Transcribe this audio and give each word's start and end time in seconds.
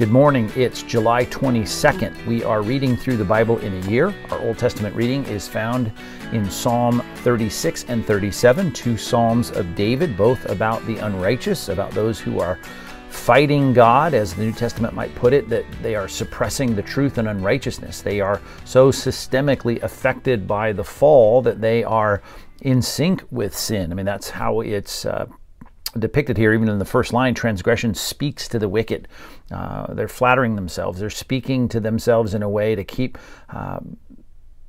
Good 0.00 0.10
morning. 0.10 0.50
It's 0.56 0.82
July 0.82 1.26
22nd. 1.26 2.24
We 2.24 2.42
are 2.42 2.62
reading 2.62 2.96
through 2.96 3.18
the 3.18 3.24
Bible 3.26 3.58
in 3.58 3.74
a 3.74 3.86
year. 3.86 4.14
Our 4.30 4.40
Old 4.40 4.56
Testament 4.56 4.96
reading 4.96 5.26
is 5.26 5.46
found 5.46 5.92
in 6.32 6.50
Psalm 6.50 7.02
36 7.16 7.84
and 7.84 8.02
37, 8.06 8.72
two 8.72 8.96
Psalms 8.96 9.50
of 9.50 9.74
David, 9.74 10.16
both 10.16 10.42
about 10.46 10.82
the 10.86 10.96
unrighteous, 10.96 11.68
about 11.68 11.90
those 11.90 12.18
who 12.18 12.40
are 12.40 12.58
fighting 13.10 13.74
God, 13.74 14.14
as 14.14 14.32
the 14.32 14.42
New 14.42 14.52
Testament 14.52 14.94
might 14.94 15.14
put 15.16 15.34
it, 15.34 15.50
that 15.50 15.66
they 15.82 15.94
are 15.94 16.08
suppressing 16.08 16.74
the 16.74 16.80
truth 16.80 17.18
and 17.18 17.28
unrighteousness. 17.28 18.00
They 18.00 18.22
are 18.22 18.40
so 18.64 18.90
systemically 18.90 19.82
affected 19.82 20.48
by 20.48 20.72
the 20.72 20.82
fall 20.82 21.42
that 21.42 21.60
they 21.60 21.84
are 21.84 22.22
in 22.62 22.80
sync 22.80 23.22
with 23.30 23.54
sin. 23.54 23.92
I 23.92 23.96
mean, 23.96 24.06
that's 24.06 24.30
how 24.30 24.60
it's 24.60 25.04
uh, 25.04 25.26
depicted 25.98 26.36
here, 26.36 26.52
even 26.52 26.68
in 26.68 26.78
the 26.78 26.84
first 26.84 27.12
line, 27.12 27.34
transgression 27.34 27.94
speaks 27.94 28.48
to 28.48 28.58
the 28.58 28.68
wicked. 28.68 29.08
Uh, 29.50 29.92
they're 29.94 30.08
flattering 30.08 30.56
themselves. 30.56 31.00
They're 31.00 31.10
speaking 31.10 31.68
to 31.70 31.80
themselves 31.80 32.34
in 32.34 32.42
a 32.42 32.48
way 32.48 32.74
to 32.74 32.84
keep 32.84 33.18
uh, 33.50 33.80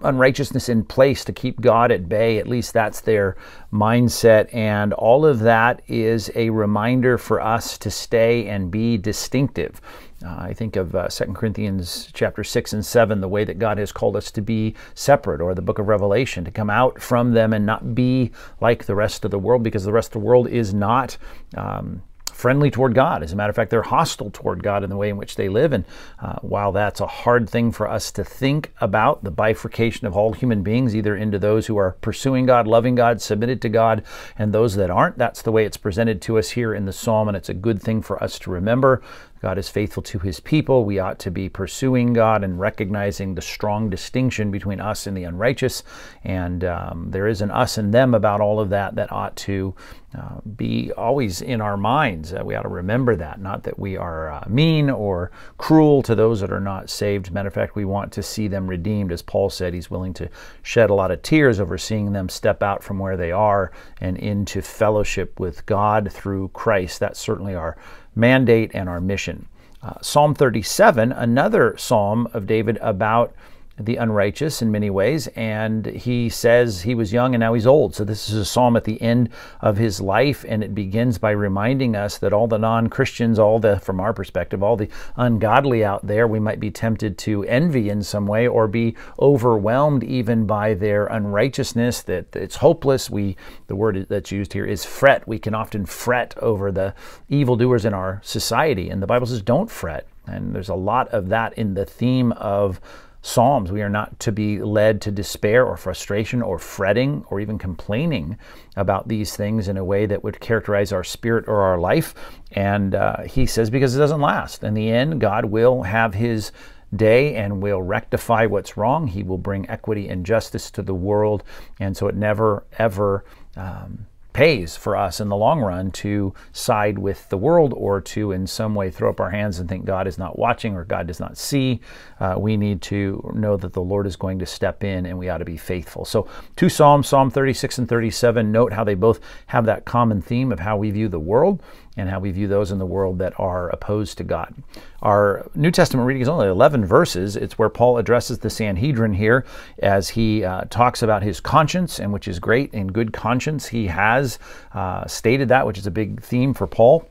unrighteousness 0.00 0.68
in 0.68 0.84
place, 0.84 1.24
to 1.24 1.32
keep 1.32 1.60
God 1.60 1.90
at 1.90 2.08
bay. 2.08 2.38
At 2.38 2.48
least 2.48 2.72
that's 2.72 3.00
their 3.00 3.36
mindset. 3.72 4.52
And 4.54 4.92
all 4.92 5.26
of 5.26 5.40
that 5.40 5.82
is 5.88 6.30
a 6.34 6.50
reminder 6.50 7.18
for 7.18 7.40
us 7.40 7.78
to 7.78 7.90
stay 7.90 8.48
and 8.48 8.70
be 8.70 8.96
distinctive. 8.96 9.80
Uh, 10.24 10.36
I 10.38 10.52
think 10.52 10.74
of 10.76 10.94
uh, 10.94 11.08
2 11.08 11.32
Corinthians 11.32 12.10
chapter 12.12 12.42
6 12.42 12.72
and 12.72 12.84
7, 12.84 13.20
the 13.20 13.28
way 13.28 13.44
that 13.44 13.58
God 13.58 13.78
has 13.78 13.92
called 13.92 14.16
us 14.16 14.30
to 14.32 14.42
be 14.42 14.74
separate, 14.94 15.40
or 15.40 15.54
the 15.54 15.62
book 15.62 15.78
of 15.78 15.86
Revelation, 15.86 16.44
to 16.44 16.50
come 16.50 16.70
out 16.70 17.00
from 17.00 17.32
them 17.32 17.52
and 17.52 17.64
not 17.64 17.94
be 17.94 18.32
like 18.60 18.86
the 18.86 18.96
rest 18.96 19.24
of 19.24 19.30
the 19.30 19.38
world, 19.38 19.62
because 19.62 19.84
the 19.84 19.92
rest 19.92 20.08
of 20.08 20.20
the 20.20 20.26
world 20.26 20.48
is 20.48 20.74
not. 20.74 21.16
Um, 21.56 22.02
friendly 22.38 22.70
toward 22.70 22.94
God. 22.94 23.24
As 23.24 23.32
a 23.32 23.36
matter 23.36 23.50
of 23.50 23.56
fact, 23.56 23.72
they're 23.72 23.82
hostile 23.82 24.30
toward 24.30 24.62
God 24.62 24.84
in 24.84 24.90
the 24.90 24.96
way 24.96 25.08
in 25.08 25.16
which 25.16 25.34
they 25.34 25.48
live. 25.48 25.72
And 25.72 25.84
uh, 26.22 26.36
while 26.40 26.70
that's 26.70 27.00
a 27.00 27.06
hard 27.06 27.50
thing 27.50 27.72
for 27.72 27.90
us 27.90 28.12
to 28.12 28.22
think 28.22 28.72
about, 28.80 29.24
the 29.24 29.32
bifurcation 29.32 30.06
of 30.06 30.16
all 30.16 30.32
human 30.32 30.62
beings, 30.62 30.94
either 30.94 31.16
into 31.16 31.40
those 31.40 31.66
who 31.66 31.76
are 31.76 31.96
pursuing 32.00 32.46
God, 32.46 32.68
loving 32.68 32.94
God, 32.94 33.20
submitted 33.20 33.60
to 33.62 33.68
God, 33.68 34.04
and 34.38 34.52
those 34.52 34.76
that 34.76 34.88
aren't, 34.88 35.18
that's 35.18 35.42
the 35.42 35.50
way 35.50 35.64
it's 35.64 35.76
presented 35.76 36.22
to 36.22 36.38
us 36.38 36.50
here 36.50 36.72
in 36.72 36.84
the 36.84 36.92
psalm. 36.92 37.26
And 37.26 37.36
it's 37.36 37.48
a 37.48 37.54
good 37.54 37.82
thing 37.82 38.02
for 38.02 38.22
us 38.22 38.38
to 38.38 38.52
remember 38.52 39.02
God 39.40 39.58
is 39.58 39.68
faithful 39.68 40.02
to 40.04 40.18
his 40.18 40.40
people. 40.40 40.84
We 40.84 40.98
ought 40.98 41.18
to 41.20 41.30
be 41.30 41.48
pursuing 41.48 42.12
God 42.12 42.44
and 42.44 42.58
recognizing 42.58 43.34
the 43.34 43.42
strong 43.42 43.90
distinction 43.90 44.50
between 44.50 44.80
us 44.80 45.06
and 45.06 45.16
the 45.16 45.24
unrighteous. 45.24 45.82
And 46.24 46.64
um, 46.64 47.10
there 47.10 47.26
is 47.26 47.40
an 47.40 47.50
us 47.50 47.78
and 47.78 47.92
them 47.92 48.14
about 48.14 48.40
all 48.40 48.60
of 48.60 48.70
that 48.70 48.96
that 48.96 49.12
ought 49.12 49.36
to 49.36 49.74
uh, 50.16 50.40
be 50.56 50.90
always 50.92 51.42
in 51.42 51.60
our 51.60 51.76
minds. 51.76 52.32
Uh, 52.32 52.42
we 52.42 52.54
ought 52.54 52.62
to 52.62 52.68
remember 52.68 53.14
that, 53.14 53.40
not 53.40 53.62
that 53.64 53.78
we 53.78 53.94
are 53.96 54.32
uh, 54.32 54.44
mean 54.48 54.88
or 54.88 55.30
cruel 55.58 56.02
to 56.02 56.14
those 56.14 56.40
that 56.40 56.50
are 56.50 56.60
not 56.60 56.88
saved. 56.88 57.30
Matter 57.30 57.48
of 57.48 57.54
fact, 57.54 57.76
we 57.76 57.84
want 57.84 58.10
to 58.12 58.22
see 58.22 58.48
them 58.48 58.66
redeemed. 58.66 59.12
As 59.12 59.20
Paul 59.20 59.50
said, 59.50 59.74
he's 59.74 59.90
willing 59.90 60.14
to 60.14 60.30
shed 60.62 60.88
a 60.88 60.94
lot 60.94 61.10
of 61.10 61.20
tears 61.20 61.60
over 61.60 61.76
seeing 61.76 62.12
them 62.12 62.30
step 62.30 62.62
out 62.62 62.82
from 62.82 62.98
where 62.98 63.18
they 63.18 63.32
are 63.32 63.70
and 64.00 64.16
into 64.16 64.62
fellowship 64.62 65.38
with 65.38 65.66
God 65.66 66.10
through 66.10 66.48
Christ. 66.48 67.00
That's 67.00 67.20
certainly 67.20 67.54
our 67.54 67.76
mandate 68.18 68.72
and 68.74 68.88
our 68.88 69.00
mission. 69.00 69.48
Uh, 69.82 69.94
psalm 70.02 70.34
37, 70.34 71.12
another 71.12 71.76
psalm 71.78 72.28
of 72.34 72.46
David 72.46 72.76
about 72.82 73.32
the 73.78 73.96
unrighteous 73.96 74.60
in 74.62 74.70
many 74.70 74.90
ways. 74.90 75.28
And 75.28 75.86
he 75.86 76.28
says 76.28 76.82
he 76.82 76.94
was 76.94 77.12
young 77.12 77.34
and 77.34 77.40
now 77.40 77.54
he's 77.54 77.66
old. 77.66 77.94
So 77.94 78.04
this 78.04 78.28
is 78.28 78.34
a 78.34 78.44
psalm 78.44 78.76
at 78.76 78.84
the 78.84 79.00
end 79.00 79.30
of 79.60 79.76
his 79.76 80.00
life. 80.00 80.44
And 80.48 80.64
it 80.64 80.74
begins 80.74 81.18
by 81.18 81.30
reminding 81.30 81.94
us 81.94 82.18
that 82.18 82.32
all 82.32 82.46
the 82.46 82.58
non 82.58 82.88
Christians, 82.88 83.38
all 83.38 83.58
the, 83.58 83.78
from 83.80 84.00
our 84.00 84.12
perspective, 84.12 84.62
all 84.62 84.76
the 84.76 84.88
ungodly 85.16 85.84
out 85.84 86.06
there, 86.06 86.26
we 86.26 86.40
might 86.40 86.60
be 86.60 86.70
tempted 86.70 87.18
to 87.18 87.44
envy 87.44 87.88
in 87.90 88.02
some 88.02 88.26
way 88.26 88.48
or 88.48 88.66
be 88.66 88.96
overwhelmed 89.18 90.04
even 90.04 90.46
by 90.46 90.74
their 90.74 91.06
unrighteousness, 91.06 92.02
that 92.02 92.34
it's 92.34 92.56
hopeless. 92.56 93.08
We, 93.08 93.36
the 93.66 93.76
word 93.76 94.06
that's 94.08 94.32
used 94.32 94.52
here 94.52 94.66
is 94.66 94.84
fret. 94.84 95.26
We 95.28 95.38
can 95.38 95.54
often 95.54 95.86
fret 95.86 96.36
over 96.38 96.72
the 96.72 96.94
evildoers 97.28 97.84
in 97.84 97.94
our 97.94 98.20
society. 98.24 98.90
And 98.90 99.02
the 99.02 99.06
Bible 99.06 99.26
says, 99.26 99.42
don't 99.42 99.70
fret. 99.70 100.06
And 100.26 100.54
there's 100.54 100.68
a 100.68 100.74
lot 100.74 101.08
of 101.08 101.28
that 101.30 101.54
in 101.54 101.74
the 101.74 101.86
theme 101.86 102.32
of 102.32 102.80
Psalms. 103.28 103.70
We 103.70 103.82
are 103.82 103.90
not 103.90 104.18
to 104.20 104.32
be 104.32 104.60
led 104.60 105.00
to 105.02 105.10
despair 105.10 105.64
or 105.64 105.76
frustration 105.76 106.42
or 106.42 106.58
fretting 106.58 107.24
or 107.28 107.40
even 107.40 107.58
complaining 107.58 108.38
about 108.74 109.06
these 109.06 109.36
things 109.36 109.68
in 109.68 109.76
a 109.76 109.84
way 109.84 110.06
that 110.06 110.24
would 110.24 110.40
characterize 110.40 110.92
our 110.92 111.04
spirit 111.04 111.46
or 111.46 111.60
our 111.60 111.78
life. 111.78 112.14
And 112.52 112.94
uh, 112.94 113.22
he 113.22 113.46
says, 113.46 113.70
because 113.70 113.94
it 113.94 113.98
doesn't 113.98 114.20
last. 114.20 114.64
In 114.64 114.74
the 114.74 114.90
end, 114.90 115.20
God 115.20 115.44
will 115.44 115.82
have 115.82 116.14
his 116.14 116.52
day 116.96 117.36
and 117.36 117.62
will 117.62 117.82
rectify 117.82 118.46
what's 118.46 118.76
wrong. 118.76 119.06
He 119.06 119.22
will 119.22 119.38
bring 119.38 119.68
equity 119.68 120.08
and 120.08 120.24
justice 120.24 120.70
to 120.72 120.82
the 120.82 120.94
world. 120.94 121.44
And 121.78 121.96
so 121.96 122.08
it 122.08 122.16
never, 122.16 122.64
ever. 122.78 123.24
Um, 123.56 124.07
pays 124.38 124.76
for 124.76 124.94
us 124.94 125.18
in 125.18 125.28
the 125.28 125.34
long 125.34 125.60
run 125.60 125.90
to 125.90 126.32
side 126.52 126.96
with 126.96 127.28
the 127.28 127.36
world 127.36 127.74
or 127.76 128.00
to 128.00 128.30
in 128.30 128.46
some 128.46 128.72
way 128.72 128.88
throw 128.88 129.10
up 129.10 129.18
our 129.18 129.30
hands 129.30 129.58
and 129.58 129.68
think 129.68 129.84
God 129.84 130.06
is 130.06 130.16
not 130.16 130.38
watching 130.38 130.76
or 130.76 130.84
God 130.84 131.08
does 131.08 131.18
not 131.18 131.36
see. 131.36 131.80
Uh, 132.20 132.36
we 132.38 132.56
need 132.56 132.80
to 132.82 133.32
know 133.34 133.56
that 133.56 133.72
the 133.72 133.82
Lord 133.82 134.06
is 134.06 134.14
going 134.14 134.38
to 134.38 134.46
step 134.46 134.84
in 134.84 135.06
and 135.06 135.18
we 135.18 135.28
ought 135.28 135.38
to 135.38 135.44
be 135.44 135.56
faithful. 135.56 136.04
So, 136.04 136.28
two 136.54 136.68
Psalms, 136.68 137.08
Psalm 137.08 137.32
36 137.32 137.78
and 137.78 137.88
37, 137.88 138.52
note 138.52 138.72
how 138.72 138.84
they 138.84 138.94
both 138.94 139.18
have 139.48 139.66
that 139.66 139.84
common 139.84 140.22
theme 140.22 140.52
of 140.52 140.60
how 140.60 140.76
we 140.76 140.92
view 140.92 141.08
the 141.08 141.18
world 141.18 141.60
and 141.98 142.08
how 142.08 142.20
we 142.20 142.30
view 142.30 142.46
those 142.46 142.70
in 142.70 142.78
the 142.78 142.86
world 142.86 143.18
that 143.18 143.38
are 143.38 143.68
opposed 143.70 144.16
to 144.18 144.24
God. 144.24 144.54
Our 145.02 145.48
New 145.54 145.70
Testament 145.70 146.06
reading 146.06 146.22
is 146.22 146.28
only 146.28 146.46
11 146.46 146.84
verses. 146.84 147.36
It's 147.36 147.58
where 147.58 147.68
Paul 147.68 147.98
addresses 147.98 148.38
the 148.38 148.50
Sanhedrin 148.50 149.12
here 149.12 149.44
as 149.80 150.08
he 150.08 150.44
uh, 150.44 150.62
talks 150.70 151.02
about 151.02 151.22
his 151.22 151.40
conscience, 151.40 151.98
and 151.98 152.12
which 152.12 152.28
is 152.28 152.38
great. 152.38 152.72
In 152.72 152.88
good 152.88 153.12
conscience, 153.12 153.66
he 153.66 153.88
has 153.88 154.38
uh, 154.72 155.06
stated 155.06 155.48
that, 155.48 155.66
which 155.66 155.78
is 155.78 155.86
a 155.86 155.90
big 155.90 156.22
theme 156.22 156.54
for 156.54 156.66
Paul 156.66 157.08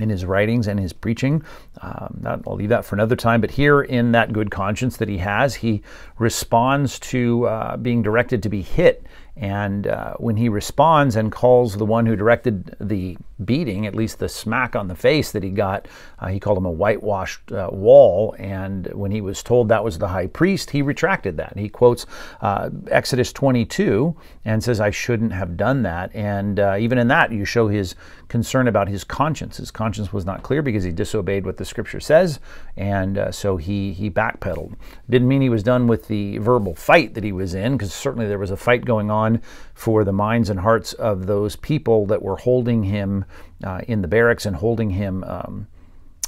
in 0.00 0.08
his 0.08 0.24
writings 0.24 0.66
and 0.66 0.78
his 0.80 0.92
preaching. 0.92 1.42
Um, 1.80 2.42
I'll 2.46 2.56
leave 2.56 2.70
that 2.70 2.84
for 2.84 2.96
another 2.96 3.16
time. 3.16 3.40
But 3.40 3.52
here, 3.52 3.82
in 3.82 4.12
that 4.12 4.32
good 4.32 4.50
conscience 4.50 4.96
that 4.96 5.08
he 5.08 5.18
has, 5.18 5.54
he 5.54 5.82
responds 6.18 6.98
to 7.00 7.46
uh, 7.46 7.76
being 7.76 8.02
directed 8.02 8.42
to 8.42 8.48
be 8.48 8.62
hit 8.62 9.06
and 9.36 9.88
uh, 9.88 10.14
when 10.14 10.36
he 10.36 10.48
responds 10.48 11.16
and 11.16 11.32
calls 11.32 11.76
the 11.76 11.84
one 11.84 12.06
who 12.06 12.14
directed 12.14 12.76
the 12.80 13.16
beating, 13.44 13.84
at 13.84 13.94
least 13.94 14.20
the 14.20 14.28
smack 14.28 14.76
on 14.76 14.86
the 14.86 14.94
face 14.94 15.32
that 15.32 15.42
he 15.42 15.50
got, 15.50 15.88
uh, 16.20 16.28
he 16.28 16.38
called 16.38 16.56
him 16.56 16.66
a 16.66 16.70
whitewashed 16.70 17.50
uh, 17.50 17.68
wall. 17.72 18.36
And 18.38 18.86
when 18.94 19.10
he 19.10 19.20
was 19.20 19.42
told 19.42 19.68
that 19.68 19.82
was 19.82 19.98
the 19.98 20.08
high 20.08 20.28
priest, 20.28 20.70
he 20.70 20.82
retracted 20.82 21.36
that. 21.38 21.56
He 21.56 21.68
quotes 21.68 22.06
uh, 22.42 22.70
Exodus 22.88 23.32
22 23.32 24.14
and 24.44 24.62
says, 24.62 24.78
I 24.78 24.90
shouldn't 24.90 25.32
have 25.32 25.56
done 25.56 25.82
that. 25.82 26.14
And 26.14 26.60
uh, 26.60 26.76
even 26.78 26.98
in 26.98 27.08
that, 27.08 27.32
you 27.32 27.44
show 27.44 27.66
his 27.66 27.96
concern 28.28 28.68
about 28.68 28.86
his 28.86 29.02
conscience. 29.02 29.56
His 29.56 29.72
conscience 29.72 29.83
was 30.12 30.24
not 30.24 30.42
clear 30.42 30.62
because 30.62 30.84
he 30.84 30.92
disobeyed 30.92 31.44
what 31.44 31.56
the 31.56 31.64
scripture 31.64 32.00
says. 32.00 32.40
And 32.76 33.18
uh, 33.18 33.32
so 33.32 33.56
he, 33.56 33.92
he 33.92 34.10
backpedaled. 34.10 34.76
Didn't 35.10 35.28
mean 35.28 35.42
he 35.42 35.48
was 35.48 35.62
done 35.62 35.86
with 35.86 36.08
the 36.08 36.38
verbal 36.38 36.74
fight 36.74 37.14
that 37.14 37.24
he 37.24 37.32
was 37.32 37.54
in, 37.54 37.72
because 37.76 37.92
certainly 37.92 38.26
there 38.28 38.38
was 38.38 38.50
a 38.50 38.56
fight 38.56 38.84
going 38.84 39.10
on 39.10 39.24
on 39.24 39.40
for 39.74 40.04
the 40.04 40.12
minds 40.12 40.50
and 40.50 40.60
hearts 40.60 40.92
of 40.94 41.26
those 41.26 41.56
people 41.56 42.06
that 42.06 42.22
were 42.22 42.36
holding 42.36 42.84
him 42.84 43.24
uh, 43.62 43.80
in 43.88 44.02
the 44.02 44.08
barracks 44.08 44.46
and 44.46 44.56
holding 44.56 44.90
him 44.90 45.24
um, 45.24 45.66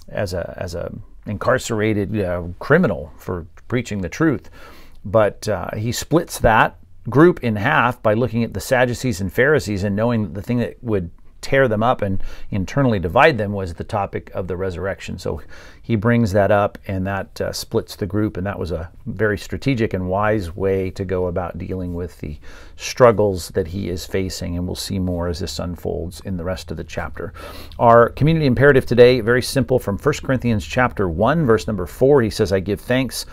as 0.09 0.33
a 0.33 0.55
as 0.57 0.75
a 0.75 0.93
incarcerated 1.27 2.19
uh, 2.21 2.45
criminal 2.59 3.13
for 3.19 3.47
preaching 3.69 4.01
the 4.01 4.09
truth. 4.09 4.49
But 5.05 5.49
uh, 5.49 5.71
he 5.77 5.93
splits 5.93 6.39
that 6.41 6.79
group 7.09 7.43
in 7.43 7.57
half 7.57 8.03
by 8.03 8.15
looking 8.15 8.43
at 8.43 8.55
the 8.55 8.61
Sadducees 8.61 9.21
and 9.21 9.33
Pharisees 9.33 9.85
and 9.85 9.95
knowing 9.95 10.23
that 10.23 10.35
the 10.35 10.43
thing 10.43 10.59
that 10.59 10.83
would 10.83 11.11
tear 11.47 11.69
them 11.69 11.81
up 11.81 12.03
and 12.03 12.21
internally 12.51 12.99
divide 12.99 13.39
them 13.39 13.53
was 13.53 13.75
the 13.75 13.85
topic 13.85 14.33
of 14.35 14.49
the 14.49 14.57
resurrection. 14.57 15.17
So 15.17 15.41
he 15.81 15.95
brings 15.95 16.33
that 16.33 16.51
up, 16.51 16.77
and 16.89 17.07
that 17.07 17.41
uh, 17.41 17.53
splits 17.53 17.95
the 17.95 18.07
group, 18.07 18.37
and 18.37 18.45
that 18.45 18.59
was 18.59 18.73
a 18.73 18.91
very 19.07 19.39
strategic 19.39 19.95
and 19.95 20.09
wise 20.09 20.57
way 20.57 20.91
to 20.91 21.05
go 21.05 21.29
about 21.29 21.57
dealing 21.57 21.95
with 21.95 22.19
the 22.19 22.37
struggles 22.75 23.51
that 23.51 23.69
he 23.69 23.89
is 23.89 24.05
facing. 24.05 24.57
And 24.57 24.67
we'll 24.67 24.75
see 24.75 24.99
more 24.99 25.29
as 25.29 25.39
this 25.39 25.61
unfolds 25.61 26.21
in 26.23 26.37
the 26.37 26.43
rest 26.43 26.73
of 26.73 26.77
the 26.77 26.83
chapter. 26.83 27.33
Our 27.79 28.09
community 28.09 28.47
imperative 28.47 28.85
today, 28.85 29.21
very 29.21 29.43
simple 29.43 29.79
from 29.79 29.99
1 29.99 30.15
Corinthians 30.25 30.67
chapter 30.67 31.09
1, 31.09 31.47
verse 31.47 31.69
number 31.69 31.87
4. 31.87 32.23
He 32.23 32.31
says, 32.31 32.53
I 32.53 32.59
give 32.59 32.81
thanks 32.81 33.25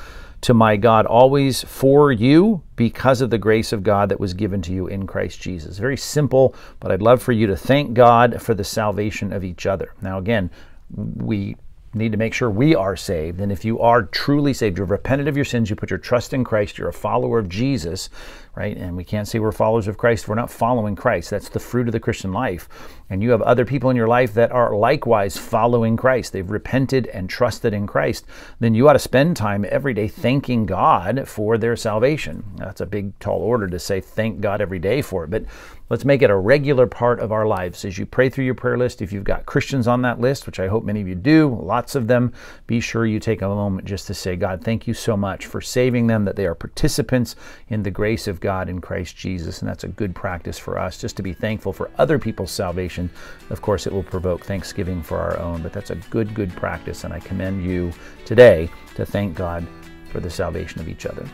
to 0.43 0.53
my 0.53 0.75
God 0.75 1.05
always 1.05 1.63
for 1.63 2.11
you 2.11 2.61
because 2.75 3.21
of 3.21 3.29
the 3.29 3.37
grace 3.37 3.71
of 3.71 3.81
God 3.81 4.09
that 4.09 4.19
was 4.19 4.33
given 4.33 4.61
to 4.63 4.73
you 4.73 4.87
in 4.87 5.07
Christ 5.07 5.39
Jesus. 5.39 5.77
Very 5.77 5.95
simple, 5.95 6.53
but 6.81 6.91
I'd 6.91 7.01
love 7.01 7.23
for 7.23 7.31
you 7.31 7.47
to 7.47 7.55
thank 7.55 7.93
God 7.93 8.41
for 8.41 8.53
the 8.53 8.63
salvation 8.63 9.31
of 9.31 9.45
each 9.45 9.65
other. 9.65 9.93
Now, 10.01 10.17
again, 10.17 10.51
we 10.95 11.55
need 11.93 12.11
to 12.11 12.17
make 12.17 12.33
sure 12.33 12.49
we 12.49 12.75
are 12.75 12.97
saved. 12.97 13.39
And 13.39 13.51
if 13.51 13.63
you 13.63 13.79
are 13.79 14.03
truly 14.03 14.53
saved, 14.53 14.77
you've 14.77 14.91
repented 14.91 15.29
of 15.29 15.35
your 15.37 15.45
sins, 15.45 15.69
you 15.69 15.75
put 15.77 15.89
your 15.89 15.99
trust 15.99 16.33
in 16.33 16.43
Christ, 16.43 16.77
you're 16.77 16.89
a 16.89 16.93
follower 16.93 17.39
of 17.39 17.47
Jesus, 17.47 18.09
right? 18.55 18.77
And 18.77 18.95
we 18.95 19.03
can't 19.03 19.27
say 19.27 19.39
we're 19.39 19.51
followers 19.51 19.87
of 19.87 19.97
Christ 19.97 20.27
we're 20.27 20.35
not 20.35 20.51
following 20.51 20.95
Christ. 20.95 21.29
That's 21.29 21.49
the 21.49 21.59
fruit 21.59 21.87
of 21.87 21.91
the 21.91 21.99
Christian 21.99 22.31
life. 22.31 22.69
And 23.09 23.21
you 23.21 23.31
have 23.31 23.41
other 23.41 23.65
people 23.65 23.89
in 23.89 23.95
your 23.95 24.07
life 24.07 24.33
that 24.33 24.51
are 24.51 24.75
likewise 24.75 25.37
following 25.37 25.97
Christ. 25.97 26.33
They've 26.33 26.49
repented 26.49 27.07
and 27.07 27.29
trusted 27.29 27.73
in 27.73 27.87
Christ. 27.87 28.25
Then 28.59 28.73
you 28.73 28.87
ought 28.87 28.93
to 28.93 28.99
spend 28.99 29.37
time 29.37 29.65
every 29.69 29.93
day 29.93 30.07
thanking 30.07 30.65
God 30.65 31.27
for 31.27 31.57
their 31.57 31.75
salvation. 31.75 32.43
That's 32.57 32.81
a 32.81 32.85
big, 32.85 33.17
tall 33.19 33.41
order 33.41 33.67
to 33.67 33.79
say 33.79 34.01
thank 34.01 34.41
God 34.41 34.61
every 34.61 34.79
day 34.79 35.01
for 35.01 35.23
it. 35.23 35.29
But 35.29 35.45
Let's 35.93 36.05
make 36.05 36.23
it 36.23 36.31
a 36.31 36.35
regular 36.35 36.87
part 36.87 37.19
of 37.19 37.31
our 37.31 37.45
lives. 37.45 37.85
As 37.85 37.99
you 37.99 38.07
pray 38.07 38.27
through 38.27 38.45
your 38.45 38.55
prayer 38.55 38.79
list, 38.79 39.01
if 39.01 39.11
you've 39.11 39.23
got 39.23 39.45
Christians 39.45 39.87
on 39.87 40.01
that 40.01 40.19
list, 40.19 40.47
which 40.47 40.59
I 40.59 40.67
hope 40.67 40.83
many 40.83 41.01
of 41.01 41.07
you 41.07 41.13
do, 41.13 41.59
lots 41.61 41.93
of 41.93 42.07
them, 42.07 42.33
be 42.65 42.79
sure 42.79 43.05
you 43.05 43.19
take 43.19 43.43
a 43.43 43.47
moment 43.47 43.85
just 43.85 44.07
to 44.07 44.15
say, 44.15 44.35
God, 44.35 44.63
thank 44.63 44.87
you 44.87 44.95
so 44.95 45.15
much 45.15 45.45
for 45.45 45.61
saving 45.61 46.07
them, 46.07 46.25
that 46.25 46.35
they 46.35 46.47
are 46.47 46.55
participants 46.55 47.35
in 47.67 47.83
the 47.83 47.91
grace 47.91 48.27
of 48.27 48.39
God 48.43 48.69
in 48.69 48.81
Christ 48.81 49.17
Jesus. 49.17 49.61
And 49.61 49.69
that's 49.69 49.85
a 49.85 49.87
good 49.87 50.13
practice 50.13 50.59
for 50.59 50.77
us, 50.77 50.99
just 50.99 51.17
to 51.17 51.23
be 51.23 51.33
thankful 51.33 51.73
for 51.73 51.89
other 51.97 52.19
people's 52.19 52.51
salvation. 52.51 53.09
Of 53.49 53.61
course, 53.61 53.87
it 53.87 53.93
will 53.93 54.03
provoke 54.03 54.45
thanksgiving 54.45 55.01
for 55.01 55.17
our 55.17 55.39
own, 55.39 55.63
but 55.63 55.73
that's 55.73 55.89
a 55.89 55.95
good, 56.11 56.35
good 56.35 56.51
practice. 56.51 57.05
And 57.05 57.13
I 57.13 57.19
commend 57.19 57.63
you 57.63 57.91
today 58.25 58.69
to 58.95 59.05
thank 59.05 59.35
God 59.35 59.65
for 60.11 60.19
the 60.19 60.29
salvation 60.29 60.81
of 60.81 60.87
each 60.87 61.07
other. 61.07 61.25